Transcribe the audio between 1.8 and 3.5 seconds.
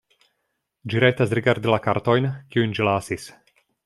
kartojn, kiujn ĝi lasis.